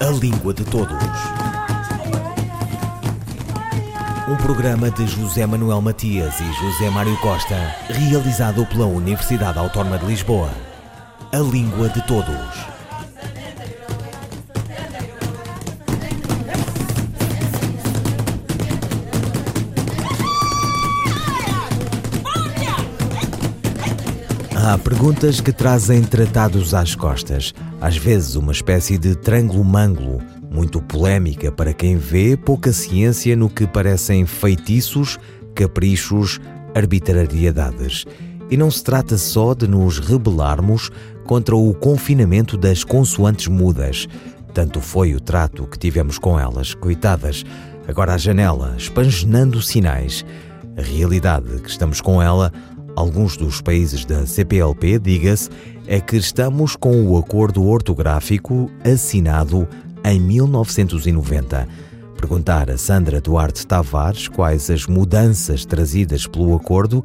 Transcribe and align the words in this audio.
A 0.00 0.10
Língua 0.10 0.54
de 0.54 0.64
Todos. 0.64 0.96
Um 4.28 4.36
programa 4.36 4.92
de 4.92 5.04
José 5.06 5.44
Manuel 5.44 5.80
Matias 5.80 6.38
e 6.38 6.44
José 6.44 6.88
Mário 6.88 7.16
Costa, 7.20 7.74
realizado 7.88 8.64
pela 8.66 8.86
Universidade 8.86 9.58
Autónoma 9.58 9.98
de 9.98 10.06
Lisboa. 10.06 10.50
A 11.32 11.38
Língua 11.38 11.88
de 11.88 12.00
Todos. 12.06 12.78
Há 24.54 24.76
perguntas 24.76 25.40
que 25.40 25.50
trazem 25.50 26.04
tratados 26.04 26.74
às 26.74 26.94
costas, 26.94 27.54
às 27.80 27.96
vezes 27.96 28.34
uma 28.34 28.52
espécie 28.52 28.98
de 28.98 29.14
trângulo-mângulo, 29.14 30.20
muito 30.50 30.80
polémica 30.82 31.52
para 31.52 31.72
quem 31.72 31.96
vê 31.96 32.36
pouca 32.36 32.72
ciência 32.72 33.36
no 33.36 33.48
que 33.48 33.66
parecem 33.66 34.26
feitiços, 34.26 35.18
caprichos, 35.54 36.40
arbitrariedades. 36.74 38.04
E 38.50 38.56
não 38.56 38.70
se 38.70 38.82
trata 38.82 39.18
só 39.18 39.54
de 39.54 39.68
nos 39.68 39.98
rebelarmos 39.98 40.90
contra 41.24 41.54
o 41.54 41.74
confinamento 41.74 42.56
das 42.56 42.82
consoantes 42.82 43.46
mudas. 43.46 44.08
Tanto 44.54 44.80
foi 44.80 45.14
o 45.14 45.20
trato 45.20 45.66
que 45.66 45.78
tivemos 45.78 46.18
com 46.18 46.40
elas, 46.40 46.74
coitadas, 46.74 47.44
agora 47.86 48.14
à 48.14 48.18
janela, 48.18 48.74
espanjenando 48.76 49.60
sinais. 49.60 50.24
A 50.76 50.82
realidade 50.82 51.60
que 51.60 51.68
estamos 51.68 52.00
com 52.00 52.22
ela 52.22 52.52
alguns 52.96 53.36
dos 53.36 53.60
países 53.60 54.04
da 54.04 54.26
CPLP, 54.26 54.98
diga-se, 54.98 55.50
é 55.88 56.00
que 56.00 56.16
estamos 56.16 56.76
com 56.76 57.02
o 57.02 57.16
acordo 57.16 57.66
ortográfico 57.66 58.70
assinado 58.84 59.66
em 60.04 60.20
1990. 60.20 61.66
Perguntar 62.14 62.70
a 62.70 62.76
Sandra 62.76 63.22
Duarte 63.22 63.66
Tavares 63.66 64.28
quais 64.28 64.68
as 64.68 64.86
mudanças 64.86 65.64
trazidas 65.64 66.26
pelo 66.26 66.54
acordo, 66.54 67.02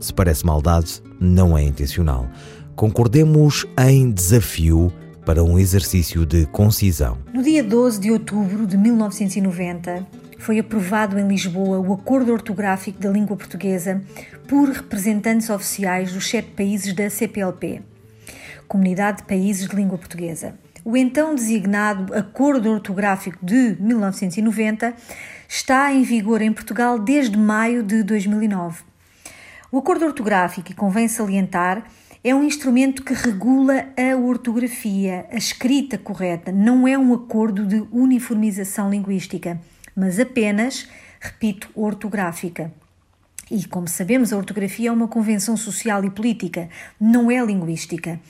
se 0.00 0.12
parece 0.12 0.44
maldade, 0.44 1.00
não 1.20 1.56
é 1.56 1.62
intencional. 1.62 2.28
Concordemos 2.74 3.64
em 3.78 4.10
desafio 4.10 4.92
para 5.24 5.44
um 5.44 5.56
exercício 5.56 6.26
de 6.26 6.46
concisão. 6.46 7.18
No 7.32 7.44
dia 7.44 7.62
12 7.62 8.00
de 8.00 8.10
outubro 8.10 8.66
de 8.66 8.76
1990, 8.76 10.04
foi 10.38 10.58
aprovado 10.58 11.16
em 11.16 11.28
Lisboa 11.28 11.78
o 11.78 11.92
Acordo 11.92 12.32
Ortográfico 12.32 13.00
da 13.00 13.08
Língua 13.08 13.36
Portuguesa 13.36 14.02
por 14.48 14.68
representantes 14.68 15.48
oficiais 15.48 16.12
dos 16.12 16.28
sete 16.28 16.50
países 16.50 16.92
da 16.92 17.08
CPLP, 17.08 17.82
Comunidade 18.66 19.18
de 19.18 19.24
Países 19.24 19.68
de 19.68 19.74
Língua 19.74 19.98
Portuguesa. 19.98 20.54
O 20.84 20.96
então 20.96 21.34
designado 21.34 22.14
Acordo 22.14 22.70
Ortográfico 22.70 23.44
de 23.44 23.76
1990 23.80 24.94
está 25.48 25.92
em 25.92 26.02
vigor 26.02 26.42
em 26.42 26.52
Portugal 26.52 26.98
desde 26.98 27.36
maio 27.36 27.82
de 27.82 28.02
2009. 28.02 28.84
O 29.72 29.78
Acordo 29.78 30.06
Ortográfico, 30.06 30.70
e 30.70 30.74
convém 30.74 31.08
salientar, 31.08 31.84
é 32.22 32.34
um 32.34 32.44
instrumento 32.44 33.02
que 33.02 33.14
regula 33.14 33.86
a 33.96 34.16
ortografia, 34.16 35.26
a 35.30 35.36
escrita 35.36 35.98
correta, 35.98 36.52
não 36.52 36.86
é 36.86 36.96
um 36.96 37.14
acordo 37.14 37.64
de 37.64 37.86
uniformização 37.92 38.90
linguística 38.90 39.60
mas 39.96 40.20
apenas, 40.20 40.86
repito, 41.18 41.70
ortográfica. 41.74 42.70
E, 43.50 43.64
como 43.64 43.88
sabemos, 43.88 44.32
a 44.32 44.36
ortografia 44.36 44.90
é 44.90 44.92
uma 44.92 45.08
convenção 45.08 45.56
social 45.56 46.04
e 46.04 46.10
política, 46.10 46.68
não 47.00 47.30
é 47.30 47.42
linguística. 47.42 48.20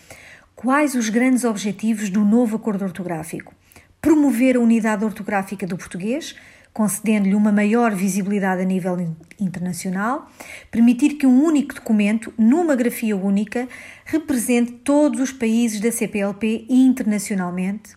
Quais 0.56 0.94
os 0.94 1.10
grandes 1.10 1.44
objetivos 1.44 2.08
do 2.08 2.24
novo 2.24 2.56
acordo 2.56 2.82
ortográfico? 2.82 3.54
Promover 4.00 4.56
a 4.56 4.60
unidade 4.60 5.04
ortográfica 5.04 5.66
do 5.66 5.76
português, 5.76 6.34
concedendo-lhe 6.72 7.34
uma 7.34 7.52
maior 7.52 7.94
visibilidade 7.94 8.62
a 8.62 8.64
nível 8.64 9.14
internacional, 9.38 10.30
permitir 10.70 11.18
que 11.18 11.26
um 11.26 11.44
único 11.44 11.74
documento, 11.74 12.32
numa 12.38 12.74
grafia 12.74 13.14
única, 13.14 13.68
represente 14.06 14.72
todos 14.72 15.20
os 15.20 15.30
países 15.30 15.78
da 15.78 15.92
CPLP 15.92 16.64
internacionalmente, 16.70 17.94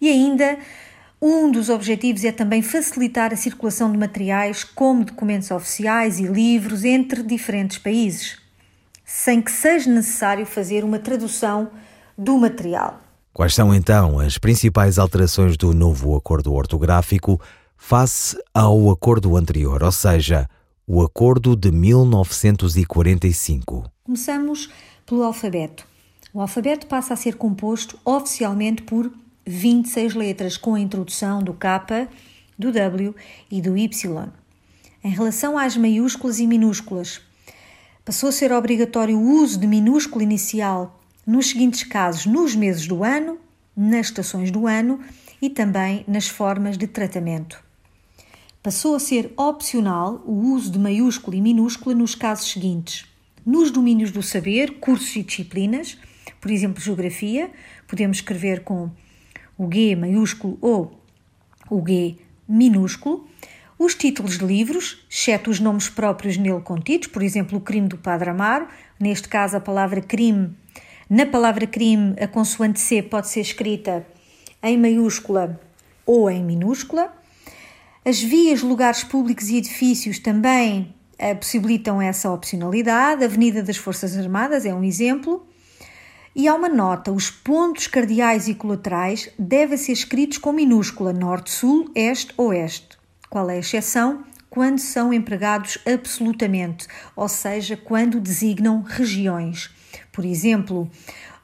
e 0.00 0.08
ainda 0.08 0.58
um 1.22 1.48
dos 1.48 1.68
objetivos 1.68 2.24
é 2.24 2.32
também 2.32 2.60
facilitar 2.60 3.32
a 3.32 3.36
circulação 3.36 3.92
de 3.92 3.96
materiais, 3.96 4.64
como 4.64 5.04
documentos 5.04 5.52
oficiais 5.52 6.18
e 6.18 6.24
livros, 6.24 6.82
entre 6.82 7.22
diferentes 7.22 7.78
países, 7.78 8.42
sem 9.04 9.42
que 9.42 9.52
seja 9.52 9.90
necessário 9.90 10.46
fazer 10.46 10.84
uma 10.84 10.98
tradução 10.98 11.70
do 12.16 12.38
material. 12.38 13.00
Quais 13.32 13.54
são 13.54 13.74
então 13.74 14.20
as 14.20 14.38
principais 14.38 14.98
alterações 14.98 15.56
do 15.56 15.74
novo 15.74 16.16
acordo 16.16 16.54
ortográfico 16.54 17.40
face 17.76 18.38
ao 18.54 18.88
acordo 18.90 19.36
anterior, 19.36 19.82
ou 19.82 19.92
seja, 19.92 20.48
o 20.86 21.02
acordo 21.02 21.56
de 21.56 21.72
1945? 21.72 23.90
Começamos 24.04 24.70
pelo 25.04 25.24
alfabeto. 25.24 25.84
O 26.32 26.40
alfabeto 26.40 26.86
passa 26.86 27.12
a 27.14 27.16
ser 27.16 27.34
composto 27.36 27.98
oficialmente 28.04 28.82
por 28.82 29.10
26 29.46 30.14
letras 30.14 30.56
com 30.56 30.74
a 30.74 30.80
introdução 30.80 31.42
do 31.42 31.52
K, 31.54 32.08
do 32.58 32.72
W 32.72 33.14
e 33.50 33.60
do 33.60 33.76
Y. 33.76 34.28
Em 35.02 35.10
relação 35.10 35.58
às 35.58 35.76
maiúsculas 35.76 36.38
e 36.38 36.46
minúsculas, 36.46 37.20
passou 38.04 38.28
a 38.28 38.32
ser 38.32 38.52
obrigatório 38.52 39.18
o 39.18 39.40
uso 39.40 39.58
de 39.58 39.66
minúsculo 39.66 40.22
inicial 40.22 41.00
nos 41.26 41.48
seguintes 41.48 41.82
casos: 41.84 42.26
nos 42.26 42.54
meses 42.54 42.86
do 42.86 43.02
ano, 43.02 43.38
nas 43.76 44.06
estações 44.06 44.50
do 44.50 44.66
ano 44.66 45.00
e 45.40 45.48
também 45.48 46.04
nas 46.06 46.28
formas 46.28 46.76
de 46.76 46.86
tratamento. 46.86 47.62
Passou 48.62 48.94
a 48.94 49.00
ser 49.00 49.32
opcional 49.36 50.22
o 50.26 50.32
uso 50.32 50.70
de 50.70 50.78
maiúsculo 50.78 51.36
e 51.36 51.40
minúscula 51.40 51.94
nos 51.94 52.14
casos 52.14 52.50
seguintes: 52.50 53.06
nos 53.44 53.70
domínios 53.70 54.10
do 54.10 54.22
saber, 54.22 54.78
cursos 54.78 55.14
e 55.16 55.22
disciplinas, 55.22 55.98
por 56.40 56.50
exemplo, 56.50 56.82
geografia, 56.82 57.50
podemos 57.86 58.18
escrever 58.18 58.64
com 58.64 58.90
o 59.56 59.70
G 59.72 59.96
maiúsculo 59.96 60.58
ou 60.60 61.00
o 61.70 61.82
G 61.86 62.16
minúsculo, 62.46 63.26
os 63.78 63.94
títulos 63.94 64.38
de 64.38 64.44
livros, 64.44 65.04
exceto 65.10 65.50
os 65.50 65.60
nomes 65.60 65.88
próprios 65.88 66.36
nele 66.36 66.60
contidos, 66.60 67.08
por 67.08 67.22
exemplo, 67.22 67.58
o 67.58 67.60
crime 67.60 67.88
do 67.88 67.98
Padre 67.98 68.30
Amaro, 68.30 68.68
neste 68.98 69.28
caso 69.28 69.56
a 69.56 69.60
palavra 69.60 70.00
crime, 70.00 70.54
na 71.08 71.26
palavra 71.26 71.66
crime 71.66 72.14
a 72.18 72.26
consoante 72.26 72.80
C 72.80 73.02
pode 73.02 73.28
ser 73.28 73.40
escrita 73.40 74.06
em 74.62 74.78
maiúscula 74.78 75.60
ou 76.06 76.30
em 76.30 76.42
minúscula. 76.42 77.12
As 78.04 78.20
vias, 78.20 78.62
lugares 78.62 79.04
públicos 79.04 79.48
e 79.48 79.56
edifícios 79.56 80.18
também 80.18 80.94
eh, 81.18 81.34
possibilitam 81.34 82.00
essa 82.00 82.30
opcionalidade. 82.30 83.22
A 83.22 83.26
Avenida 83.26 83.62
das 83.62 83.76
Forças 83.76 84.16
Armadas 84.16 84.64
é 84.64 84.74
um 84.74 84.82
exemplo. 84.82 85.46
E 86.34 86.48
há 86.48 86.54
uma 86.54 86.68
nota: 86.68 87.12
os 87.12 87.30
pontos 87.30 87.86
cardeais 87.86 88.48
e 88.48 88.54
colaterais 88.54 89.30
devem 89.38 89.76
ser 89.76 89.92
escritos 89.92 90.38
com 90.38 90.52
minúscula 90.52 91.12
norte, 91.12 91.50
sul, 91.50 91.90
este, 91.94 92.32
oeste. 92.38 92.93
Qual 93.34 93.50
é 93.50 93.54
a 93.54 93.58
exceção? 93.58 94.22
Quando 94.48 94.78
são 94.78 95.12
empregados 95.12 95.76
absolutamente, 95.84 96.86
ou 97.16 97.28
seja, 97.28 97.76
quando 97.76 98.20
designam 98.20 98.80
regiões. 98.82 99.74
Por 100.12 100.24
exemplo, 100.24 100.88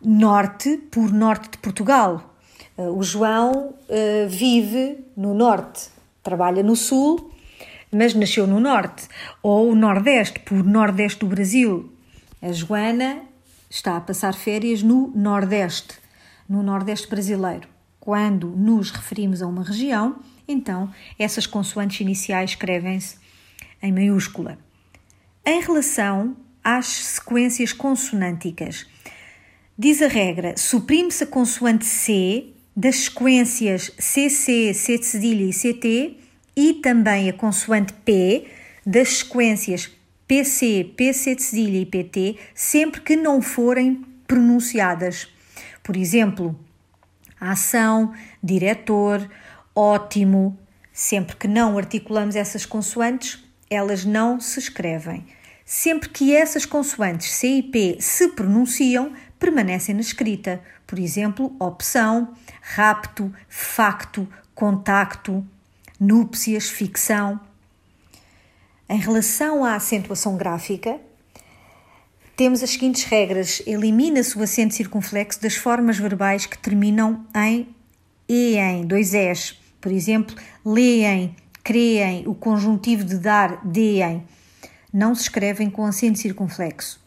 norte 0.01 0.77
por 0.89 1.13
norte 1.13 1.51
de 1.51 1.59
Portugal. 1.59 2.33
Eh, 2.79 2.89
o 2.89 3.03
João 3.03 3.75
uh, 3.75 4.29
vive 4.29 5.05
no 5.17 5.35
norte, 5.35 5.89
trabalha 6.23 6.63
no 6.63 6.77
sul, 6.77 7.33
mas 7.91 8.15
nasceu 8.15 8.47
no 8.47 8.61
norte. 8.61 9.09
Ou 9.43 9.73
o 9.73 9.75
nordeste 9.75 10.39
por 10.39 10.63
nordeste 10.63 11.19
do 11.19 11.27
Brasil. 11.27 11.93
A 12.41 12.53
Joana 12.53 13.23
está 13.69 13.97
a 13.97 14.01
passar 14.01 14.35
férias 14.35 14.81
no 14.81 15.09
Nordeste, 15.09 15.99
no 16.49 16.63
Nordeste 16.63 17.09
brasileiro. 17.11 17.67
Quando 17.99 18.47
nos 18.47 18.93
referimos 18.93 19.43
a 19.43 19.49
uma 19.49 19.65
região, 19.65 20.21
então 20.51 20.93
essas 21.19 21.47
consoantes 21.47 22.01
iniciais 22.01 22.51
escrevem-se 22.51 23.17
em 23.83 23.93
maiúscula. 23.93 24.59
Em 25.45 25.61
relação 25.61 26.37
às 26.63 26.87
sequências 26.87 27.73
consonânticas, 27.73 28.87
diz 29.79 30.03
a 30.03 30.09
regra: 30.09 30.55
suprime-se 30.57 31.25
a 31.25 31.27
consoante 31.27 31.87
C 31.87 32.49
das 32.77 32.97
sequências 32.97 33.93
CC, 33.99 34.75
C 34.75 34.99
de 34.99 35.07
cedilha 35.07 35.45
e 35.45 35.53
CT 35.53 36.17
e 36.57 36.75
também 36.75 37.29
a 37.29 37.33
consoante 37.33 37.93
P 37.93 38.47
das 38.85 39.19
sequências 39.19 39.91
PC, 40.27 40.93
PC 40.97 41.35
de 41.35 41.43
cedilha 41.43 41.79
e 41.79 41.87
PT, 41.87 42.37
sempre 42.55 43.01
que 43.01 43.17
não 43.17 43.43
forem 43.43 44.05
pronunciadas. 44.27 45.29
Por 45.83 45.97
exemplo, 45.97 46.57
ação, 47.41 48.15
diretor, 48.41 49.29
ótimo. 49.81 50.59
Sempre 50.93 51.37
que 51.37 51.49
não 51.49 51.79
articulamos 51.79 52.37
essas 52.37 52.67
consoantes, 52.67 53.43
elas 53.71 54.05
não 54.05 54.39
se 54.39 54.59
escrevem. 54.59 55.25
Sempre 55.65 56.09
que 56.09 56.35
essas 56.37 56.67
consoantes 56.67 57.31
C 57.33 57.47
e 57.47 57.63
P 57.63 57.97
se 58.01 58.29
pronunciam, 58.29 59.13
permanecem 59.39 59.95
na 59.95 60.01
escrita. 60.01 60.61
Por 60.87 60.99
exemplo, 60.99 61.55
opção, 61.59 62.35
rapto, 62.61 63.33
facto, 63.49 64.29
contacto, 64.55 65.47
núpcias, 65.99 66.69
ficção. 66.69 67.41
Em 68.89 68.99
relação 68.99 69.65
à 69.65 69.77
acentuação 69.77 70.37
gráfica, 70.37 71.01
temos 72.37 72.63
as 72.63 72.71
seguintes 72.71 73.05
regras. 73.05 73.63
Elimina-se 73.65 74.37
o 74.37 74.43
acento 74.43 74.75
circunflexo 74.75 75.41
das 75.41 75.55
formas 75.55 75.97
verbais 75.97 76.45
que 76.45 76.59
terminam 76.59 77.25
em 77.35 77.75
e 78.29 78.57
em, 78.57 78.85
dois 78.85 79.15
es. 79.15 79.60
Por 79.81 79.91
exemplo, 79.91 80.37
leem, 80.65 81.35
creem, 81.65 82.27
o 82.27 82.35
conjuntivo 82.35 83.05
de 83.05 83.17
dar, 83.17 83.65
deem. 83.65 84.25
Não 84.93 85.15
se 85.15 85.23
escrevem 85.23 85.71
com 85.71 85.87
acento 85.87 86.19
circunflexo. 86.19 87.01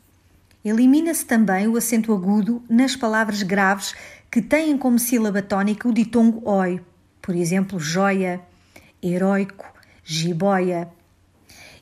Elimina-se 0.63 1.25
também 1.25 1.67
o 1.67 1.75
acento 1.75 2.13
agudo 2.13 2.63
nas 2.69 2.95
palavras 2.95 3.43
graves 3.43 3.93
que 4.31 4.41
têm 4.41 4.77
como 4.77 4.97
sílaba 4.97 5.41
tónica 5.41 5.87
o 5.87 5.93
ditongo 5.93 6.41
oi. 6.49 6.81
Por 7.21 7.35
exemplo, 7.35 7.77
joia, 7.79 8.41
heróico, 9.01 9.65
jiboia. 10.03 10.89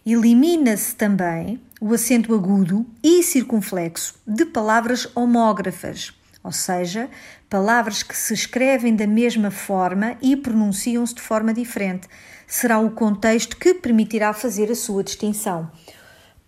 Elimina-se 0.06 0.96
também 0.96 1.62
o 1.80 1.94
acento 1.94 2.34
agudo 2.34 2.86
e 3.04 3.22
circunflexo 3.22 4.16
de 4.26 4.46
palavras 4.46 5.08
homógrafas, 5.16 6.12
ou 6.44 6.52
seja, 6.52 7.10
palavras 7.50 8.04
que 8.04 8.16
se 8.16 8.34
escrevem 8.34 8.96
da 8.96 9.06
mesma 9.06 9.52
forma 9.52 10.18
e 10.22 10.36
pronunciam-se 10.36 11.16
de 11.16 11.22
forma 11.22 11.54
diferente. 11.54 12.08
Será 12.48 12.80
o 12.80 12.92
contexto 12.92 13.58
que 13.58 13.74
permitirá 13.74 14.34
fazer 14.34 14.72
a 14.72 14.76
sua 14.76 15.04
distinção. 15.04 15.72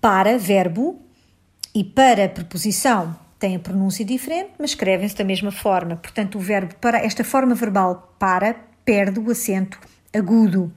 Para, 0.02 0.38
verbo, 0.38 1.02
e 1.76 1.84
para, 1.84 2.30
preposição, 2.30 3.16
tem 3.40 3.56
a 3.56 3.60
pronúncia 3.60 4.06
diferente, 4.06 4.52
mas 4.60 4.72
escrevem-se 4.72 5.16
da 5.16 5.24
mesma 5.24 5.52
forma. 5.52 5.96
Portanto, 5.96 6.38
o 6.38 6.42
verbo 6.42 6.76
para, 6.76 7.00
esta 7.00 7.24
forma 7.24 7.56
verbal 7.56 8.16
para, 8.20 8.56
perde 8.86 9.20
o 9.20 9.32
acento 9.32 9.80
agudo. 10.14 10.72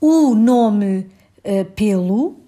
O 0.00 0.34
nome 0.34 1.06
uh, 1.44 1.64
pelo 1.76 2.40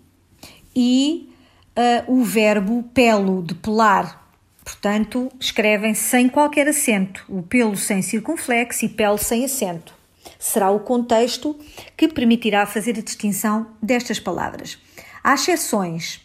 e 0.74 1.32
uh, 1.76 2.12
o 2.12 2.24
verbo 2.24 2.82
pelo, 2.92 3.42
de 3.42 3.54
pelar. 3.54 4.23
Portanto, 4.64 5.30
escrevem 5.38 5.92
sem 5.92 6.28
qualquer 6.28 6.66
acento, 6.66 7.24
o 7.28 7.42
pelo 7.42 7.76
sem 7.76 8.00
circunflexo 8.00 8.86
e 8.86 8.88
pelo 8.88 9.18
sem 9.18 9.44
acento. 9.44 9.94
Será 10.38 10.70
o 10.70 10.80
contexto 10.80 11.58
que 11.96 12.08
permitirá 12.08 12.64
fazer 12.64 12.98
a 12.98 13.02
distinção 13.02 13.66
destas 13.82 14.18
palavras. 14.18 14.78
Há 15.22 15.34
exceções. 15.34 16.20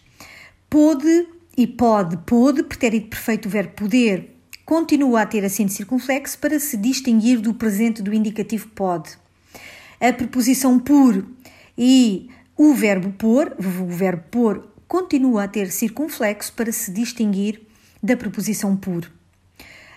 Pode 0.69 1.27
e 1.57 1.68
pode, 1.68 2.15
pode, 2.25 2.63
pretérito 2.63 3.09
perfeito 3.09 3.50
verbo 3.50 3.74
poder, 3.74 4.36
continua 4.65 5.24
a 5.24 5.25
ter 5.25 5.44
acento 5.44 5.74
circunflexo 5.74 6.38
para 6.39 6.59
se 6.59 6.77
distinguir 6.77 7.41
do 7.41 7.53
presente 7.53 8.01
do 8.01 8.13
indicativo 8.13 8.69
pode. 8.69 9.18
A 10.00 10.13
preposição 10.13 10.80
por 10.80 11.25
e 11.77 12.30
o 12.56 12.74
verbo 12.74 13.12
pôr, 13.12 13.53
o 13.57 13.88
verbo 13.88 14.24
pôr 14.31 14.69
continua 14.88 15.44
a 15.44 15.47
ter 15.47 15.71
circunflexo 15.71 16.53
para 16.53 16.71
se 16.71 16.91
distinguir 16.91 17.69
da 18.01 18.16
preposição 18.18 18.75
por. 18.75 19.12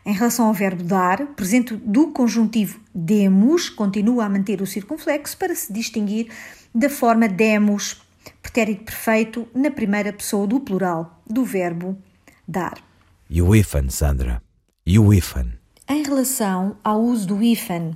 Em 0.04 0.12
relação 0.12 0.46
ao 0.46 0.54
verbo 0.54 0.82
dar, 0.82 1.26
presente 1.36 1.76
do 1.76 2.08
conjuntivo 2.08 2.80
demos, 2.92 3.68
continua 3.68 4.24
a 4.24 4.28
manter 4.28 4.60
o 4.60 4.66
circunflexo 4.66 5.36
para 5.36 5.54
se 5.54 5.72
distinguir 5.72 6.28
da 6.74 6.90
forma 6.90 7.28
demos, 7.28 8.02
pretérito 8.42 8.84
perfeito 8.84 9.46
na 9.54 9.70
primeira 9.70 10.12
pessoa 10.12 10.46
do 10.46 10.58
plural 10.58 11.22
do 11.28 11.44
verbo 11.44 11.96
dar. 12.46 12.82
E 13.30 13.40
o 13.40 13.54
ifan, 13.54 13.88
Sandra? 13.88 14.42
E 14.84 14.98
o 14.98 15.14
ifan? 15.14 15.52
Em 15.88 16.02
relação 16.02 16.76
ao 16.82 17.00
uso 17.00 17.28
do 17.28 17.42
ifan, 17.42 17.92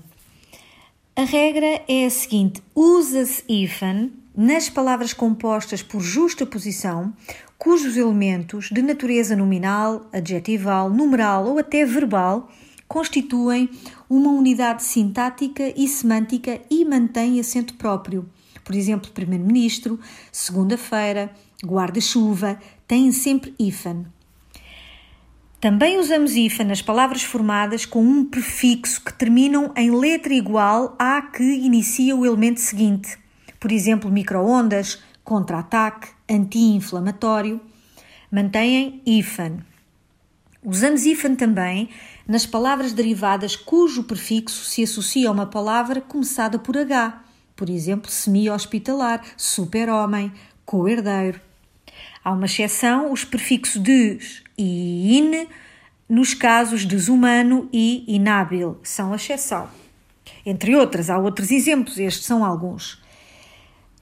a 1.16 1.24
regra 1.24 1.82
é 1.88 2.06
a 2.06 2.10
seguinte: 2.10 2.62
usa-se 2.74 3.42
ifan 3.48 4.10
nas 4.36 4.68
palavras 4.68 5.12
compostas 5.12 5.82
por 5.82 6.00
justa 6.00 6.44
posição, 6.44 7.12
cujos 7.58 7.96
elementos 7.96 8.68
de 8.70 8.82
natureza 8.82 9.36
nominal, 9.36 10.08
adjetival, 10.12 10.90
numeral 10.90 11.46
ou 11.46 11.58
até 11.58 11.84
verbal 11.84 12.50
constituem 12.86 13.68
uma 14.08 14.30
unidade 14.30 14.82
sintática 14.82 15.72
e 15.76 15.88
semântica 15.88 16.60
e 16.70 16.84
mantêm 16.84 17.40
acento 17.40 17.74
próprio. 17.74 18.28
Por 18.64 18.74
exemplo, 18.74 19.10
primeiro-ministro, 19.10 19.98
segunda-feira, 20.30 21.30
guarda-chuva, 21.64 22.58
têm 22.86 23.10
sempre 23.10 23.54
hífen. 23.58 24.06
Também 25.60 25.98
usamos 25.98 26.36
hífen 26.36 26.66
nas 26.66 26.82
palavras 26.82 27.22
formadas 27.22 27.84
com 27.84 28.02
um 28.02 28.24
prefixo 28.24 29.02
que 29.02 29.12
terminam 29.12 29.72
em 29.76 29.90
letra 29.90 30.32
igual 30.32 30.94
à 30.98 31.22
que 31.22 31.42
inicia 31.42 32.14
o 32.14 32.24
elemento 32.24 32.60
seguinte 32.60 33.18
por 33.66 33.72
exemplo, 33.72 34.10
microondas, 34.10 35.02
contra-ataque, 35.24 36.08
anti-inflamatório, 36.28 37.60
mantêm 38.30 39.00
IFAN. 39.06 39.58
Usamos 40.64 41.06
IFAN 41.06 41.36
também 41.36 41.88
nas 42.26 42.44
palavras 42.44 42.92
derivadas 42.92 43.54
cujo 43.54 44.04
prefixo 44.04 44.64
se 44.64 44.82
associa 44.82 45.28
a 45.28 45.32
uma 45.32 45.46
palavra 45.46 46.00
começada 46.00 46.58
por 46.58 46.76
H, 46.76 47.22
por 47.54 47.70
exemplo, 47.70 48.10
semi-hospitalar, 48.10 49.22
super-homem, 49.36 50.32
co-herdeiro. 50.64 51.40
Há 52.22 52.32
uma 52.32 52.46
exceção, 52.46 53.12
os 53.12 53.24
prefixos 53.24 53.80
de 53.80 54.18
e 54.58 55.18
in, 55.18 55.46
nos 56.08 56.34
casos 56.34 56.84
desumano 56.84 57.68
e 57.72 58.04
inábil, 58.08 58.78
são 58.82 59.12
a 59.12 59.16
exceção. 59.16 59.68
Entre 60.44 60.74
outras, 60.74 61.08
há 61.08 61.18
outros 61.18 61.50
exemplos, 61.50 61.98
estes 61.98 62.26
são 62.26 62.44
alguns. 62.44 63.00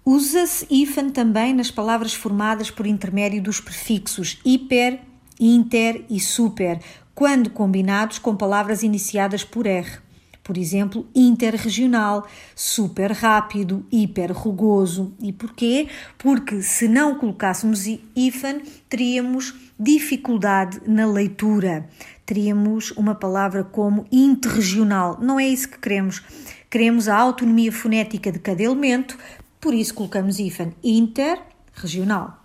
Usa-se 0.06 0.67
hífen 0.69 1.09
também 1.09 1.55
nas 1.55 1.71
palavras 1.71 2.12
formadas 2.12 2.71
por 2.71 2.87
intermédio 2.87 3.43
dos 3.43 3.59
prefixos 3.59 4.39
hiper, 4.45 5.01
inter 5.41 6.05
e 6.11 6.21
super, 6.21 6.79
quando 7.15 7.49
combinados 7.49 8.19
com 8.19 8.37
palavras 8.37 8.83
iniciadas 8.83 9.43
por 9.43 9.67
R. 9.67 10.05
Por 10.43 10.59
exemplo, 10.59 11.09
interregional, 11.15 12.29
super 12.55 13.12
rápido, 13.12 13.87
hiper 13.91 14.31
rugoso. 14.31 15.15
E 15.19 15.33
porquê? 15.33 15.89
Porque 16.19 16.61
se 16.61 16.87
não 16.87 17.15
colocássemos 17.15 17.87
hífen, 18.15 18.61
teríamos 18.91 19.55
dificuldade 19.81 20.83
na 20.87 21.06
leitura. 21.06 21.89
Teríamos 22.27 22.91
uma 22.91 23.15
palavra 23.15 23.65
como 23.65 24.06
interregional. 24.12 25.19
Não 25.19 25.41
é 25.41 25.49
isso 25.49 25.70
que 25.70 25.79
queremos. 25.79 26.23
Queremos 26.69 27.08
a 27.08 27.17
autonomia 27.17 27.73
fonética 27.73 28.31
de 28.31 28.39
cada 28.39 28.63
elemento, 28.63 29.17
por 29.65 29.73
isso 29.73 29.94
colocamos 29.94 30.39
IFAN 30.39 30.75
interregional. 30.85 32.39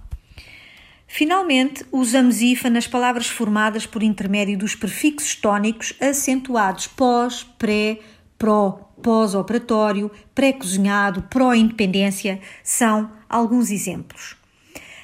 Finalmente, 1.06 1.86
usamos 1.92 2.42
IFA 2.42 2.70
nas 2.70 2.88
palavras 2.88 3.28
formadas 3.28 3.86
por 3.86 4.02
intermédio 4.02 4.58
dos 4.58 4.74
prefixos 4.74 5.36
tónicos 5.36 5.94
acentuados 6.00 6.88
pós, 6.88 7.44
pré, 7.44 8.00
pró, 8.38 8.90
pós-operatório, 9.04 10.10
pré-cozinhado, 10.34 11.24
pró-independência, 11.24 12.40
são 12.64 13.12
alguns 13.28 13.70
exemplos. 13.70 14.38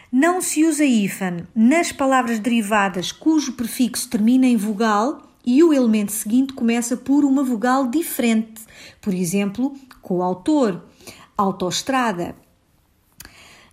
Não 0.10 0.40
se 0.40 0.64
usa 0.64 0.86
IFAN 0.86 1.46
nas 1.54 1.92
palavras 1.92 2.40
derivadas 2.40 3.12
cujo 3.12 3.58
prefixo 3.58 4.10
termina 4.10 4.48
em 4.48 4.56
vogal 4.56 5.34
e 5.46 5.62
o 5.62 5.74
elemento 5.74 6.14
seguinte 6.14 6.54
começa 6.54 6.96
por 6.96 7.26
uma 7.26 7.44
vogal 7.44 7.88
diferente, 7.88 8.62
por 9.02 9.14
exemplo, 9.14 9.76
coautor, 10.02 10.82
autoestrada. 11.38 12.36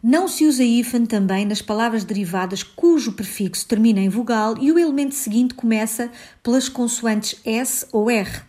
Não 0.02 0.26
se 0.26 0.44
usa 0.44 0.64
hífen 0.64 1.06
também 1.06 1.44
nas 1.44 1.62
palavras 1.62 2.02
derivadas 2.04 2.62
cujo 2.62 3.12
prefixo 3.12 3.66
termina 3.68 4.00
em 4.00 4.08
vogal 4.08 4.56
e 4.58 4.72
o 4.72 4.78
elemento 4.78 5.14
seguinte 5.14 5.54
começa 5.54 6.10
pelas 6.42 6.68
consoantes 6.68 7.40
S 7.44 7.86
ou 7.92 8.10
R. 8.10 8.42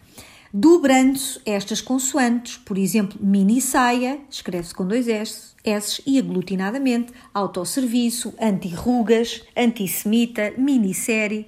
Dobrando-se 0.51 1.39
estas 1.45 1.81
consoantes, 1.81 2.57
por 2.57 2.77
exemplo, 2.77 3.19
mini 3.21 3.59
saia, 3.59 4.19
escreve-se 4.29 4.73
com 4.73 4.87
dois 4.87 5.07
S, 5.07 5.53
S 5.63 6.01
e 6.05 6.19
aglutinadamente, 6.19 7.11
autosserviço, 7.33 8.33
anti-rugas, 8.39 9.43
antissemita, 9.55 10.53
minissérie, 10.57 11.47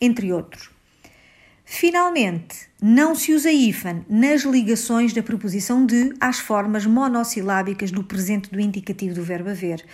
entre 0.00 0.32
outros. 0.32 0.77
Finalmente, 1.70 2.66
não 2.80 3.14
se 3.14 3.34
usa 3.34 3.52
hífen 3.52 4.02
nas 4.08 4.42
ligações 4.42 5.12
da 5.12 5.22
preposição 5.22 5.84
de 5.84 6.14
às 6.18 6.38
formas 6.38 6.86
monossilábicas 6.86 7.90
do 7.90 8.02
presente 8.02 8.50
do 8.50 8.58
indicativo 8.58 9.14
do 9.14 9.22
verbo 9.22 9.50
haver. 9.50 9.84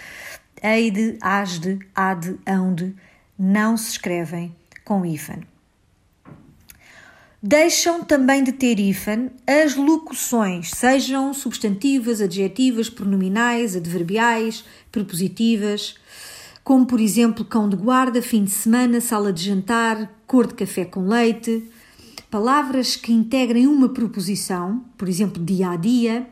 Eide, 0.63 1.19
asde, 1.21 1.81
ade, 1.93 2.39
ande 2.47 2.95
não 3.37 3.77
se 3.77 3.91
escrevem 3.91 4.55
com 4.85 5.05
hífen. 5.05 5.43
Deixam 7.43 8.05
também 8.05 8.45
de 8.45 8.53
ter 8.53 8.79
hífen 8.79 9.33
as 9.45 9.75
locuções, 9.75 10.71
sejam 10.71 11.35
substantivas, 11.35 12.21
adjetivas, 12.21 12.89
pronominais, 12.89 13.75
adverbiais, 13.75 14.65
prepositivas, 14.93 15.97
como 16.65 16.87
por 16.87 16.99
exemplo 16.99 17.45
cão 17.45 17.69
de 17.69 17.77
guarda, 17.77 18.23
fim 18.23 18.43
de 18.43 18.51
semana, 18.51 19.01
sala 19.01 19.31
de 19.31 19.45
jantar, 19.45 20.11
cor 20.27 20.47
de 20.47 20.55
café 20.55 20.87
com 20.87 21.07
leite. 21.07 21.71
Palavras 22.31 22.97
que 22.97 23.13
integrem 23.13 23.67
uma 23.67 23.91
proposição, 23.91 24.83
por 24.97 25.09
exemplo, 25.09 25.45
dia 25.45 25.71
a 25.71 25.77
dia. 25.77 26.27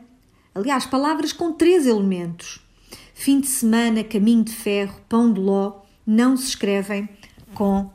Aliás, 0.53 0.87
palavras 0.87 1.31
com 1.31 1.53
três 1.53 1.85
elementos. 1.85 2.59
Fim 3.13 3.39
de 3.39 3.47
semana, 3.47 4.03
caminho 4.03 4.43
de 4.43 4.51
ferro, 4.51 4.99
pão 5.07 5.31
de 5.31 5.39
ló, 5.39 5.81
não 6.05 6.35
se 6.35 6.49
escrevem 6.49 7.07
com 7.53 7.89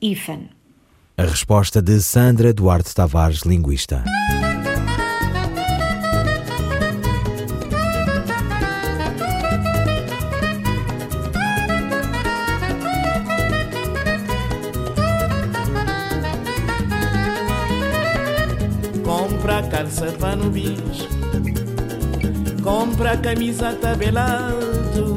hífen. 0.00 0.48
A 1.16 1.22
resposta 1.22 1.80
de 1.80 2.00
Sandra 2.00 2.52
Duarte 2.52 2.92
Tavares, 2.94 3.42
linguista. 3.42 4.02
Compra 19.04 19.62
calça 19.64 20.06
para 20.18 20.34
no 20.34 20.50
bis. 20.50 21.06
Compra 22.62 23.18
camisa 23.18 23.74
tabelado. 23.74 25.16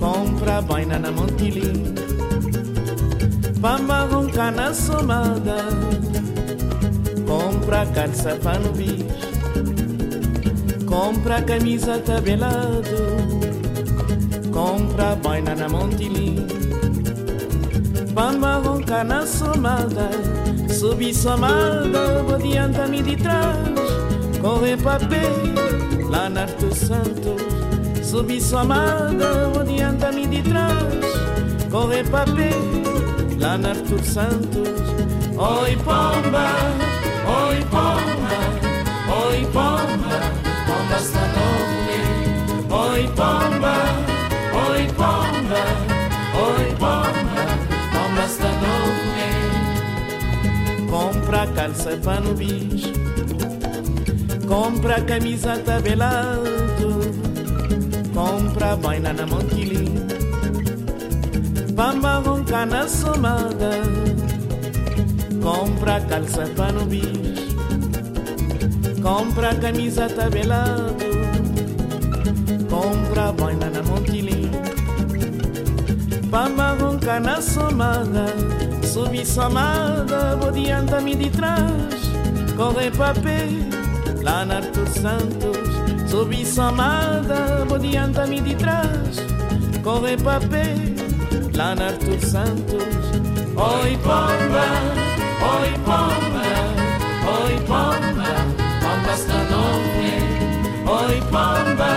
Compra 0.00 0.60
boina 0.60 0.98
na 0.98 1.12
Montilim 1.12 1.94
Bamba 3.60 4.08
ronca 4.10 4.50
na 4.50 4.74
somada. 4.74 5.56
Compra 7.24 7.86
calça 7.86 8.34
para 8.42 8.58
no 8.58 8.72
bis. 8.72 9.04
Compra 10.84 11.42
camisa 11.42 11.98
tabelado. 12.00 12.98
Compra 14.52 15.14
boina 15.14 15.54
na 15.54 15.68
Montilim 15.68 16.44
Bamba 18.12 18.58
ronca 18.58 19.04
na 19.04 19.24
somada 19.24 20.43
Subi 20.84 21.14
somada, 21.14 22.22
vou 22.26 22.34
adianta-me 22.34 23.02
de 23.02 23.16
trás. 23.16 23.56
Corre 24.42 24.76
papel 24.76 25.32
lá 26.10 26.28
na 26.28 26.42
Arto 26.42 26.74
Santos. 26.74 27.40
Subi 28.06 28.38
somada, 28.38 29.48
vou 29.48 29.62
adianta-me 29.62 30.26
de 30.26 30.42
trás. 30.42 30.76
Corre 31.70 32.04
papel 32.04 32.60
lá 33.40 33.56
na 33.56 33.70
Artur 33.70 34.04
Santos. 34.04 34.68
Oi 35.38 35.74
pomba, 35.76 36.52
oi 37.48 37.64
pomba, 37.70 38.36
oi 39.26 39.40
pomba, 39.54 39.63
calça 51.74 52.20
no 52.20 52.34
bicho, 52.34 52.92
compra 54.46 55.00
camisa 55.02 55.58
tabelado, 55.58 57.00
compra 58.14 58.76
boina 58.76 59.12
na 59.12 59.26
Montilim 59.26 60.04
Bamba 61.74 62.20
ronca 62.20 62.64
na 62.64 62.88
somada. 62.88 63.70
Compra 65.42 66.00
calça 66.02 66.46
para 66.56 66.72
no 66.72 66.84
bicho. 66.86 67.54
Compra 69.02 69.54
camisa 69.56 70.08
tabelado 70.08 70.94
Compra 72.70 73.32
boina 73.32 73.68
na 73.68 73.82
Montilim 73.82 74.50
Bamba 76.30 76.74
ronca 76.80 77.20
na 77.20 77.42
somada 77.42 78.63
Subi 78.94 79.26
somada, 79.26 80.36
vou 80.36 80.52
dianta-me 80.52 81.16
de 81.16 81.28
trás 81.28 81.94
Corre 82.56 82.92
papel 82.92 83.50
lá 84.22 84.44
na 84.44 84.58
Artur 84.58 84.86
Santos 84.86 85.58
Subi 86.08 86.46
somada, 86.46 87.64
vou 87.68 87.76
dianta-me 87.76 88.40
de 88.40 88.54
trás 88.54 89.16
Corre 89.82 90.16
papel 90.16 90.94
lá 91.56 91.74
na 91.74 91.88
Artur 91.88 92.20
Santos. 92.20 92.84
Oi 93.56 93.98
pomba, 93.98 94.66
oi 95.42 95.72
pomba, 95.84 96.46
oi 97.34 97.56
pomba, 97.66 98.30
pomba 98.80 99.12
está 99.12 99.38
nome. 99.50 100.14
Oi 100.86 101.20
pomba, 101.32 101.90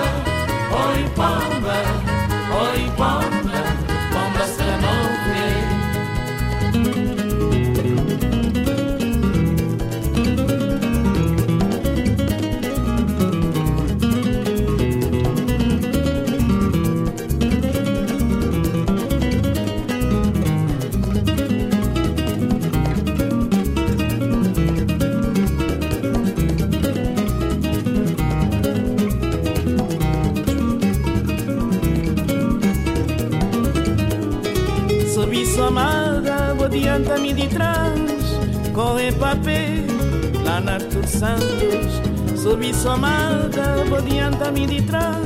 oi 0.73 1.03
pomba, 1.15 1.77
oi 2.59 2.91
pomba 2.97 3.36
Santos. 41.17 42.01
Sua 42.75 42.93
amada, 42.93 43.83
vou 43.89 43.97
adianta-me 43.97 44.67
de 44.67 44.81
trás, 44.83 45.17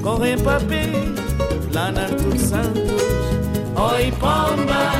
corre 0.00 0.36
papel 0.36 1.14
lá 1.74 1.90
na 1.90 2.02
Artur 2.02 2.38
Santos. 2.38 3.02
Oi 3.76 4.12
pomba, 4.12 4.92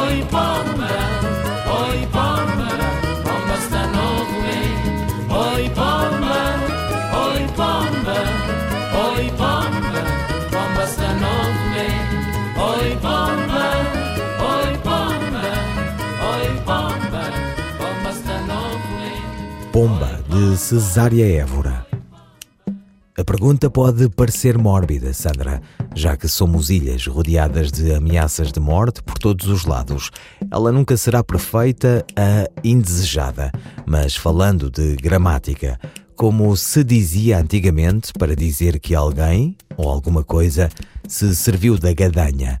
oi 0.00 0.24
pomba, 0.30 1.03
Cesária 20.56 21.26
Évora. 21.26 21.86
A 23.16 23.24
pergunta 23.24 23.70
pode 23.70 24.08
parecer 24.08 24.56
mórbida, 24.58 25.12
Sandra, 25.12 25.60
já 25.94 26.16
que 26.16 26.28
somos 26.28 26.70
ilhas 26.70 27.06
rodeadas 27.06 27.70
de 27.72 27.92
ameaças 27.92 28.52
de 28.52 28.60
morte 28.60 29.02
por 29.02 29.18
todos 29.18 29.46
os 29.46 29.64
lados. 29.64 30.10
Ela 30.50 30.72
nunca 30.72 30.96
será 30.96 31.22
perfeita 31.22 32.04
a 32.16 32.48
indesejada, 32.62 33.52
mas 33.86 34.16
falando 34.16 34.70
de 34.70 34.96
gramática, 34.96 35.78
como 36.16 36.56
se 36.56 36.84
dizia 36.84 37.38
antigamente 37.38 38.12
para 38.12 38.36
dizer 38.36 38.78
que 38.80 38.94
alguém 38.94 39.56
ou 39.76 39.88
alguma 39.88 40.22
coisa 40.22 40.68
se 41.08 41.34
serviu 41.34 41.78
da 41.78 41.92
gadanha. 41.92 42.60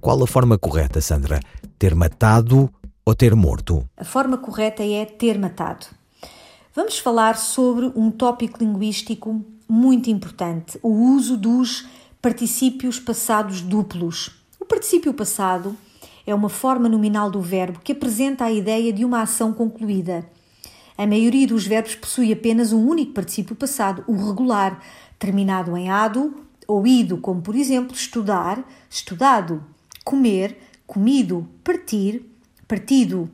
Qual 0.00 0.22
a 0.22 0.26
forma 0.26 0.58
correta, 0.58 1.00
Sandra? 1.00 1.40
Ter 1.78 1.94
matado 1.94 2.70
ou 3.04 3.14
ter 3.14 3.34
morto? 3.34 3.88
A 3.96 4.04
forma 4.04 4.38
correta 4.38 4.82
é 4.82 5.04
ter 5.04 5.38
matado. 5.38 5.86
Vamos 6.76 6.98
falar 6.98 7.38
sobre 7.38 7.90
um 7.96 8.10
tópico 8.10 8.62
linguístico 8.62 9.42
muito 9.66 10.10
importante: 10.10 10.78
o 10.82 10.90
uso 10.90 11.34
dos 11.34 11.86
particípios 12.20 13.00
passados 13.00 13.62
duplos. 13.62 14.30
O 14.60 14.64
particípio 14.66 15.14
passado 15.14 15.74
é 16.26 16.34
uma 16.34 16.50
forma 16.50 16.86
nominal 16.86 17.30
do 17.30 17.40
verbo 17.40 17.80
que 17.82 17.92
apresenta 17.92 18.44
a 18.44 18.52
ideia 18.52 18.92
de 18.92 19.06
uma 19.06 19.22
ação 19.22 19.54
concluída. 19.54 20.28
A 20.98 21.06
maioria 21.06 21.46
dos 21.46 21.66
verbos 21.66 21.94
possui 21.94 22.30
apenas 22.30 22.74
um 22.74 22.86
único 22.86 23.14
particípio 23.14 23.56
passado, 23.56 24.04
o 24.06 24.12
regular, 24.12 24.78
terminado 25.18 25.74
em 25.78 25.88
ado 25.88 26.44
ou 26.68 26.86
ido, 26.86 27.16
como 27.16 27.40
por 27.40 27.56
exemplo 27.56 27.96
estudar, 27.96 28.62
estudado, 28.90 29.64
comer, 30.04 30.58
comido, 30.86 31.48
partir, 31.64 32.22
partido. 32.68 33.30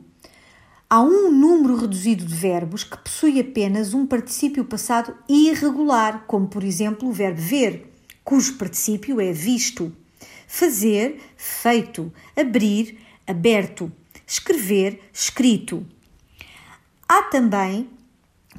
Há 0.93 1.01
um 1.01 1.31
número 1.31 1.75
reduzido 1.75 2.23
de 2.23 2.35
verbos 2.35 2.83
que 2.83 2.95
possui 2.95 3.39
apenas 3.39 3.95
um 3.95 4.05
particípio 4.05 4.63
passado 4.63 5.17
irregular, 5.27 6.23
como 6.27 6.47
por 6.47 6.63
exemplo 6.63 7.09
o 7.09 7.11
verbo 7.11 7.41
ver, 7.41 7.91
cujo 8.23 8.59
particípio 8.59 9.19
é 9.19 9.31
visto, 9.31 9.91
fazer, 10.47 11.19
feito, 11.35 12.13
abrir, 12.39 12.99
aberto, 13.25 13.91
escrever, 14.27 15.01
escrito. 15.11 15.83
Há 17.09 17.23
também 17.23 17.89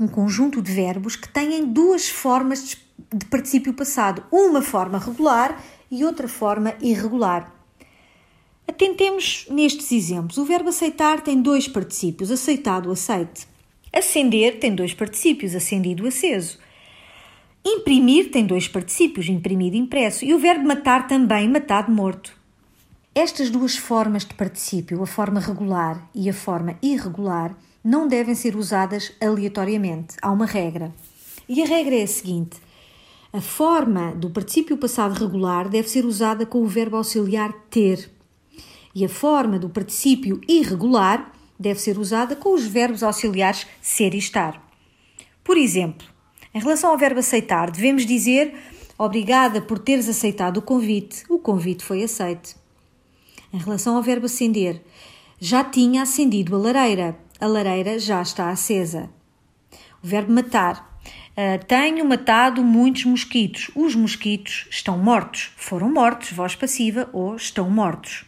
um 0.01 0.09
conjunto 0.09 0.61
de 0.61 0.73
verbos 0.73 1.15
que 1.15 1.29
têm 1.29 1.65
duas 1.65 2.09
formas 2.09 2.77
de 3.15 3.27
particípio 3.27 3.73
passado, 3.75 4.25
uma 4.33 4.61
forma 4.61 4.99
regular 4.99 5.63
e 5.89 6.05
outra 6.05 6.27
forma 6.27 6.75
irregular. 6.81 7.54
Atentemos 8.67 9.47
nestes 9.51 9.93
exemplos. 9.93 10.39
O 10.39 10.45
verbo 10.45 10.71
aceitar 10.71 11.21
tem 11.21 11.41
dois 11.41 11.69
particípios, 11.69 12.31
aceitado, 12.31 12.91
aceite. 12.91 13.47
Acender 13.93 14.59
tem 14.59 14.75
dois 14.75 14.95
particípios, 14.95 15.55
acendido, 15.55 16.07
aceso. 16.07 16.59
Imprimir 17.65 18.31
tem 18.31 18.45
dois 18.45 18.67
particípios, 18.67 19.29
imprimido, 19.29 19.77
impresso. 19.77 20.25
E 20.25 20.35
o 20.35 20.39
verbo 20.39 20.67
matar 20.67 21.07
também, 21.07 21.49
matado, 21.49 21.93
morto. 21.93 22.37
Estas 23.15 23.49
duas 23.49 23.77
formas 23.77 24.25
de 24.25 24.35
particípio, 24.35 25.01
a 25.03 25.07
forma 25.07 25.39
regular 25.39 26.11
e 26.15 26.29
a 26.29 26.35
forma 26.35 26.77
irregular, 26.83 27.57
não 27.85 28.09
devem 28.09 28.35
ser 28.35 28.57
usadas 28.57 29.13
aleatoriamente. 29.21 30.17
Há 30.21 30.33
uma 30.33 30.47
regra. 30.47 30.93
E 31.49 31.63
a 31.63 31.67
regra 31.67 31.95
é 31.95 32.03
a 32.03 32.09
seguinte: 32.09 32.57
a 33.33 33.41
forma 33.41 34.13
do 34.15 34.31
particípio 34.31 34.77
passado 34.77 35.13
regular 35.13 35.69
deve 35.69 35.89
ser 35.89 36.05
usada 36.05 36.45
com 36.45 36.63
o 36.63 36.67
verbo 36.67 36.97
auxiliar 36.97 37.53
ter. 37.71 38.14
E 38.95 39.05
a 39.05 39.09
forma 39.09 39.59
do 39.59 39.69
particípio 39.69 40.41
irregular 40.49 41.33
deve 41.59 41.81
ser 41.81 41.99
usada 41.99 42.37
com 42.37 42.55
os 42.55 42.65
verbos 42.67 43.03
auxiliares 43.03 43.67
ser 43.81 44.15
e 44.15 44.19
estar. 44.19 44.63
Por 45.43 45.57
exemplo, 45.57 46.07
em 46.55 46.61
relação 46.61 46.91
ao 46.91 46.99
verbo 46.99 47.21
aceitar, 47.21 47.71
devemos 47.71 48.07
dizer 48.07 48.55
obrigada 48.97 49.61
por 49.61 49.79
teres 49.79 50.09
aceitado 50.09 50.59
o 50.59 50.63
convite. 50.63 51.25
O 51.29 51.39
convite 51.39 51.85
foi 51.85 52.03
aceito. 52.03 52.57
Em 53.53 53.59
relação 53.59 53.97
ao 53.97 54.03
verbo 54.03 54.27
acender, 54.27 54.81
já 55.41 55.65
tinha 55.65 56.03
acendido 56.03 56.55
a 56.55 56.59
lareira. 56.59 57.17
A 57.41 57.47
lareira 57.47 57.99
já 57.99 58.23
está 58.23 58.51
acesa. 58.51 59.11
O 60.03 60.07
verbo 60.07 60.33
matar. 60.33 60.93
Uh, 61.33 61.65
tenho 61.67 62.05
matado 62.05 62.63
muitos 62.63 63.05
mosquitos. 63.05 63.71
Os 63.75 63.95
mosquitos 63.95 64.67
estão 64.71 64.97
mortos. 64.97 65.53
Foram 65.57 65.93
mortos, 65.93 66.31
voz 66.31 66.55
passiva, 66.55 67.09
ou 67.13 67.35
estão 67.35 67.69
mortos. 67.69 68.25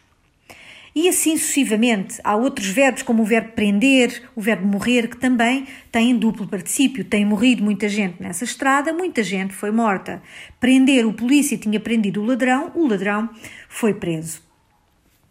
E 0.96 1.10
assim 1.10 1.36
sucessivamente. 1.36 2.18
Há 2.24 2.34
outros 2.36 2.68
verbos, 2.68 3.02
como 3.02 3.22
o 3.22 3.26
verbo 3.26 3.52
prender, 3.52 4.22
o 4.34 4.40
verbo 4.40 4.66
morrer, 4.66 5.08
que 5.08 5.18
também 5.18 5.66
têm 5.92 6.16
duplo 6.16 6.48
particípio. 6.48 7.04
Tem 7.04 7.22
morrido 7.22 7.62
muita 7.62 7.86
gente 7.86 8.22
nessa 8.22 8.44
estrada, 8.44 8.94
muita 8.94 9.22
gente 9.22 9.52
foi 9.52 9.70
morta. 9.70 10.22
Prender, 10.58 11.06
o 11.06 11.12
polícia 11.12 11.58
tinha 11.58 11.78
prendido 11.78 12.22
o 12.22 12.24
ladrão, 12.24 12.72
o 12.74 12.88
ladrão 12.88 13.28
foi 13.68 13.92
preso. 13.92 14.40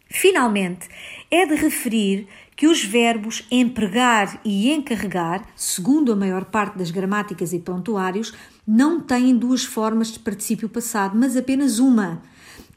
Finalmente, 0.08 0.88
é 1.32 1.44
de 1.44 1.56
referir 1.56 2.28
que 2.54 2.68
os 2.68 2.84
verbos 2.84 3.44
empregar 3.50 4.40
e 4.44 4.70
encarregar, 4.70 5.44
segundo 5.56 6.12
a 6.12 6.16
maior 6.16 6.44
parte 6.44 6.78
das 6.78 6.92
gramáticas 6.92 7.52
e 7.52 7.58
prontuários, 7.58 8.32
não 8.64 9.00
têm 9.00 9.36
duas 9.36 9.64
formas 9.64 10.12
de 10.12 10.20
particípio 10.20 10.68
passado, 10.68 11.18
mas 11.18 11.36
apenas 11.36 11.80
uma 11.80 12.22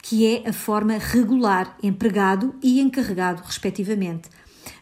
que 0.01 0.25
é 0.25 0.49
a 0.49 0.53
forma 0.53 0.97
regular, 0.97 1.77
empregado 1.83 2.55
e 2.61 2.79
encarregado, 2.79 3.43
respectivamente. 3.45 4.29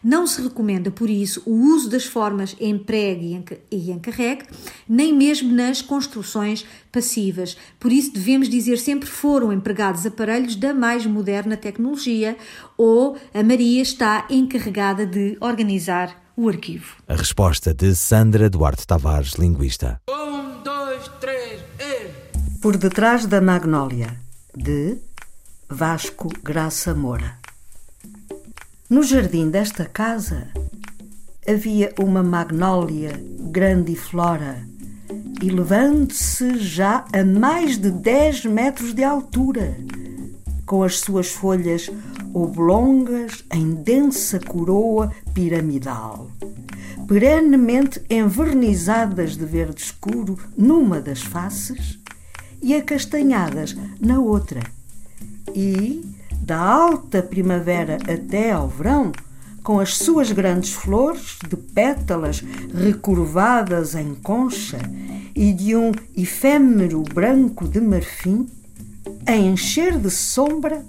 Não 0.02 0.26
se 0.26 0.42
recomenda, 0.42 0.90
por 0.90 1.10
isso, 1.10 1.42
o 1.44 1.52
uso 1.52 1.88
das 1.88 2.04
formas 2.04 2.54
empregue 2.60 3.42
e 3.70 3.90
encarregue, 3.90 4.44
nem 4.88 5.12
mesmo 5.12 5.52
nas 5.52 5.82
construções 5.82 6.64
passivas. 6.92 7.56
Por 7.80 7.92
isso, 7.92 8.12
devemos 8.12 8.48
dizer 8.48 8.78
sempre 8.78 9.08
foram 9.08 9.52
empregados 9.52 10.06
aparelhos 10.06 10.56
da 10.56 10.72
mais 10.72 11.04
moderna 11.04 11.56
tecnologia 11.56 12.36
ou 12.76 13.16
a 13.34 13.42
Maria 13.42 13.82
está 13.82 14.26
encarregada 14.30 15.04
de 15.04 15.36
organizar 15.40 16.22
o 16.36 16.48
arquivo. 16.48 16.96
A 17.08 17.16
resposta 17.16 17.74
de 17.74 17.94
Sandra 17.96 18.48
Duarte 18.48 18.86
Tavares, 18.86 19.32
linguista. 19.32 20.00
Um, 20.08 20.62
dois, 20.62 21.08
três, 21.20 21.60
e... 21.80 22.60
Por 22.60 22.76
detrás 22.76 23.26
da 23.26 23.40
Magnólia, 23.40 24.16
de 24.56 24.98
Vasco 25.70 26.30
Graça 26.42 26.94
Moura. 26.94 27.38
No 28.88 29.02
jardim 29.02 29.50
desta 29.50 29.84
casa 29.84 30.48
havia 31.46 31.92
uma 32.00 32.22
magnólia 32.22 33.22
grande 33.50 33.92
e 33.92 33.96
flora, 33.96 34.66
elevando-se 35.42 36.58
já 36.58 37.04
a 37.12 37.22
mais 37.22 37.76
de 37.76 37.90
10 37.90 38.46
metros 38.46 38.94
de 38.94 39.04
altura, 39.04 39.76
com 40.64 40.82
as 40.82 41.00
suas 41.00 41.28
folhas 41.28 41.90
oblongas 42.32 43.44
em 43.52 43.74
densa 43.74 44.40
coroa 44.40 45.12
piramidal, 45.34 46.30
perenemente 47.06 48.02
envernizadas 48.08 49.36
de 49.36 49.44
verde 49.44 49.82
escuro 49.82 50.38
numa 50.56 50.98
das 50.98 51.20
faces 51.20 51.98
e 52.62 52.74
acastanhadas 52.74 53.76
na 54.00 54.18
outra 54.18 54.77
e, 55.54 56.04
da 56.40 56.58
alta 56.58 57.22
primavera 57.22 57.96
até 57.96 58.52
ao 58.52 58.68
verão, 58.68 59.12
com 59.62 59.80
as 59.80 59.96
suas 59.96 60.32
grandes 60.32 60.72
flores 60.72 61.38
de 61.46 61.56
pétalas 61.56 62.42
recurvadas 62.74 63.94
em 63.94 64.14
concha 64.14 64.78
e 65.34 65.52
de 65.52 65.76
um 65.76 65.92
efêmero 66.16 67.02
branco 67.02 67.68
de 67.68 67.80
marfim, 67.80 68.48
a 69.26 69.36
encher 69.36 69.98
de 69.98 70.10
sombra, 70.10 70.84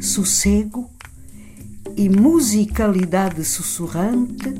sossego 0.00 0.90
e 1.96 2.08
musicalidade 2.10 3.42
sussurrante, 3.44 4.54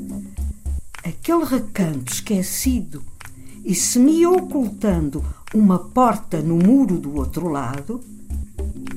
aquele 1.03 1.45
recanto 1.45 2.11
esquecido 2.11 3.03
e 3.63 3.75
semi-ocultando 3.75 5.23
uma 5.53 5.77
porta 5.77 6.41
no 6.41 6.55
muro 6.55 6.97
do 6.97 7.15
outro 7.15 7.49
lado, 7.49 8.01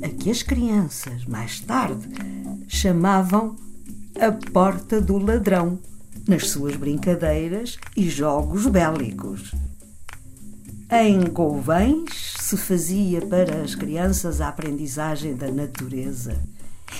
a 0.02 0.08
que 0.08 0.30
as 0.30 0.42
crianças, 0.42 1.24
mais 1.26 1.60
tarde, 1.60 2.08
chamavam 2.68 3.56
a 4.18 4.32
Porta 4.50 5.00
do 5.00 5.18
Ladrão, 5.18 5.78
nas 6.26 6.48
suas 6.48 6.76
brincadeiras 6.76 7.78
e 7.96 8.08
jogos 8.08 8.66
bélicos. 8.66 9.52
Em 10.90 11.20
Gouvães 11.30 12.34
se 12.38 12.56
fazia 12.56 13.20
para 13.22 13.62
as 13.62 13.74
crianças 13.74 14.40
a 14.40 14.48
aprendizagem 14.48 15.34
da 15.34 15.50
natureza 15.50 16.36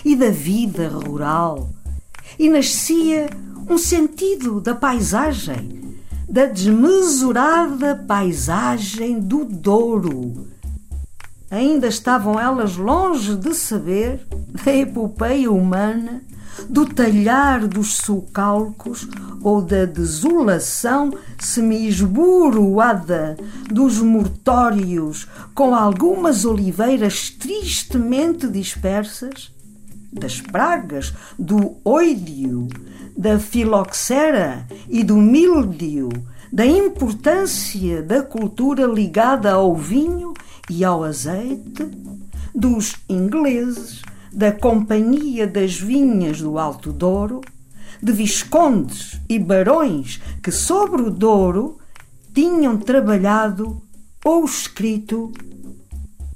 e 0.05 0.15
da 0.15 0.31
vida 0.31 0.89
rural, 0.89 1.71
e 2.39 2.49
nascia 2.49 3.29
um 3.69 3.77
sentido 3.77 4.61
da 4.61 4.75
paisagem, 4.75 5.97
da 6.29 6.47
desmesurada 6.47 7.97
paisagem 7.97 9.21
do 9.21 9.45
Douro 9.45 10.50
Ainda 11.51 11.89
estavam 11.89 12.39
elas 12.39 12.77
longe 12.77 13.35
de 13.35 13.53
saber 13.55 14.25
da 14.65 14.73
epopeia 14.73 15.51
humana, 15.51 16.23
do 16.69 16.87
talhar 16.87 17.67
dos 17.67 17.97
sulcalcos 17.97 19.09
ou 19.43 19.61
da 19.61 19.85
desolação 19.85 21.13
semi-esburoada 21.39 23.37
dos 23.69 23.99
mortórios 23.99 25.27
com 25.55 25.75
algumas 25.75 26.45
oliveiras 26.45 27.31
tristemente 27.31 28.47
dispersas, 28.47 29.53
das 30.13 30.41
pragas 30.41 31.15
do 31.39 31.77
oídio, 31.85 32.69
da 33.17 33.39
filoxera 33.39 34.67
e 34.89 35.03
do 35.05 35.17
míldio, 35.17 36.09
da 36.53 36.67
importância 36.67 38.03
da 38.03 38.23
cultura 38.23 38.87
ligada 38.87 39.53
ao 39.53 39.75
vinho 39.77 40.35
e 40.71 40.85
ao 40.85 41.05
azeite, 41.05 41.87
dos 42.55 42.95
ingleses, 43.09 44.03
da 44.33 44.53
Companhia 44.53 45.47
das 45.47 45.79
Vinhas 45.79 46.41
do 46.41 46.59
Alto 46.59 46.93
Douro, 46.93 47.41
de 48.03 48.13
viscondes 48.13 49.21
e 49.29 49.39
barões 49.39 50.21
que 50.43 50.51
sobre 50.51 51.03
o 51.03 51.11
Douro 51.11 51.79
tinham 52.33 52.79
trabalhado 52.79 53.83
ou 54.25 54.45
escrito 54.45 55.33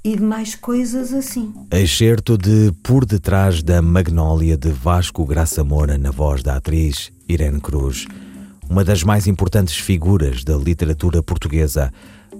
e 0.03 0.15
de 0.15 0.21
mais 0.21 0.53
coisas 0.53 1.13
assim. 1.13 1.51
Excerto 1.71 2.37
de 2.37 2.71
Por 2.83 3.05
Detrás 3.05 3.63
da 3.63 3.81
Magnólia 3.81 4.55
de 4.55 4.69
Vasco 4.69 5.25
Graça 5.25 5.63
Moura 5.63 5.97
na 5.97 6.11
voz 6.11 6.43
da 6.43 6.57
atriz 6.57 7.11
Irene 7.27 7.59
Cruz, 7.59 8.05
uma 8.69 8.83
das 8.83 9.01
mais 9.01 9.25
importantes 9.25 9.75
figuras 9.75 10.43
da 10.43 10.55
literatura 10.55 11.23
portuguesa. 11.23 11.91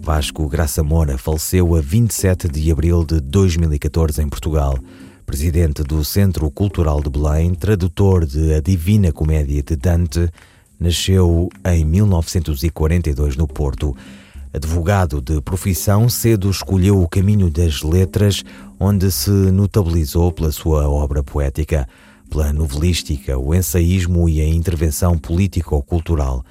Vasco 0.06 0.48
Graça 0.48 0.84
Moura 0.84 1.18
faleceu 1.18 1.74
a 1.74 1.82
27 1.82 2.48
de 2.48 2.72
abril 2.72 3.04
de 3.04 3.20
2014 3.20 4.22
em 4.22 4.30
Portugal. 4.30 4.78
Presidente 5.26 5.82
do 5.82 6.06
Centro 6.06 6.52
Cultural 6.52 7.02
de 7.02 7.10
Belém, 7.10 7.56
tradutor 7.56 8.24
de 8.24 8.54
A 8.54 8.62
Divina 8.62 9.12
Comédia 9.12 9.64
de 9.64 9.76
Dante, 9.76 10.30
nasceu 10.80 11.50
em 11.66 11.84
1942 11.84 13.36
no 13.36 13.48
Porto. 13.48 13.98
Advogado 14.54 15.20
de 15.20 15.42
profissão, 15.42 16.08
cedo 16.08 16.52
escolheu 16.52 17.02
o 17.02 17.10
caminho 17.10 17.50
das 17.50 17.82
letras, 17.82 18.44
onde 18.80 19.10
se 19.12 19.32
notabilizou 19.32 20.32
pela 20.32 20.52
sua 20.52 20.88
obra 20.88 21.24
poética, 21.24 21.90
pela 22.30 22.54
novelística, 22.54 23.40
o 23.40 23.56
ensaísmo 23.56 24.30
e 24.30 24.40
a 24.40 24.48
intervenção 24.48 25.18
político-cultural. 25.18 26.46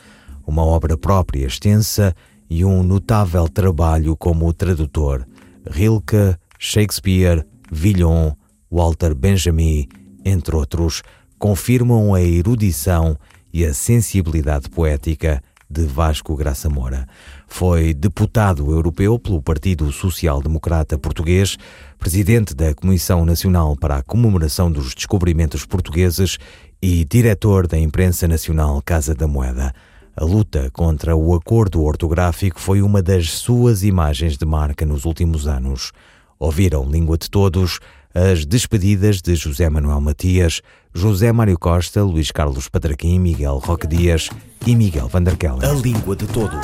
Uma 0.44 0.64
obra 0.64 0.98
própria, 0.98 1.46
extensa 1.46 2.12
e 2.48 2.64
um 2.64 2.82
notável 2.82 3.48
trabalho 3.48 4.16
como 4.16 4.52
tradutor. 4.52 5.26
Rilke 5.68 6.36
Shakespeare, 6.58 7.46
Villon, 7.70 8.32
Walter 8.70 9.14
Benjamin, 9.14 9.88
entre 10.24 10.56
outros, 10.56 11.02
confirmam 11.38 12.14
a 12.14 12.22
erudição 12.22 13.16
e 13.52 13.64
a 13.64 13.72
sensibilidade 13.72 14.68
poética 14.68 15.42
de 15.70 15.84
Vasco 15.86 16.36
Graça 16.36 16.68
Moura. 16.68 17.06
Foi 17.46 17.94
deputado 17.94 18.70
europeu 18.70 19.18
pelo 19.18 19.42
Partido 19.42 19.90
Social 19.92 20.40
Democrata 20.40 20.98
Português, 20.98 21.56
presidente 21.98 22.54
da 22.54 22.74
Comissão 22.74 23.24
Nacional 23.24 23.76
para 23.76 23.96
a 23.96 24.02
Comemoração 24.02 24.70
dos 24.70 24.94
Descobrimentos 24.94 25.64
Portugueses 25.64 26.38
e 26.80 27.04
diretor 27.04 27.66
da 27.66 27.78
imprensa 27.78 28.28
nacional 28.28 28.80
Casa 28.84 29.14
da 29.14 29.26
Moeda. 29.26 29.72
A 30.16 30.24
luta 30.24 30.70
contra 30.72 31.16
o 31.16 31.34
acordo 31.34 31.82
ortográfico 31.82 32.60
foi 32.60 32.80
uma 32.80 33.02
das 33.02 33.32
suas 33.32 33.82
imagens 33.82 34.38
de 34.38 34.46
marca 34.46 34.86
nos 34.86 35.04
últimos 35.04 35.48
anos. 35.48 35.90
Ouviram 36.38 36.88
Língua 36.88 37.18
de 37.18 37.28
Todos, 37.28 37.80
as 38.14 38.46
despedidas 38.46 39.20
de 39.20 39.34
José 39.34 39.68
Manuel 39.68 40.00
Matias, 40.00 40.62
José 40.94 41.32
Mário 41.32 41.58
Costa, 41.58 42.00
Luís 42.04 42.30
Carlos 42.30 42.68
Patraquim, 42.68 43.18
Miguel 43.18 43.58
Roque 43.58 43.88
Dias 43.88 44.30
e 44.64 44.76
Miguel 44.76 45.08
Vanderkellen. 45.08 45.68
A 45.68 45.72
Língua 45.72 46.14
de 46.14 46.28
Todos. 46.28 46.60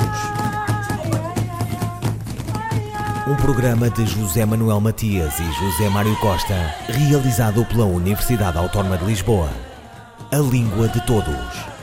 Um 3.27 3.35
programa 3.35 3.89
de 3.89 4.05
José 4.05 4.45
Manuel 4.45 4.79
Matias 4.79 5.37
e 5.39 5.43
José 5.43 5.89
Mário 5.89 6.15
Costa, 6.21 6.73
realizado 6.87 7.65
pela 7.65 7.83
Universidade 7.83 8.57
Autónoma 8.57 8.97
de 8.97 9.05
Lisboa. 9.05 9.49
A 10.31 10.37
Língua 10.37 10.87
de 10.87 11.05
Todos. 11.05 11.80